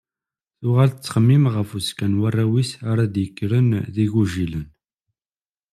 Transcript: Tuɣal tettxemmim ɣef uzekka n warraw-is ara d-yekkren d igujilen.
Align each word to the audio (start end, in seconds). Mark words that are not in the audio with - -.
Tuɣal 0.59 0.91
tettxemmim 0.91 1.43
ɣef 1.55 1.69
uzekka 1.77 2.07
n 2.11 2.19
warraw-is 2.19 2.71
ara 2.89 3.03
d-yekkren 3.13 3.69
d 3.93 3.95
igujilen. 4.05 4.65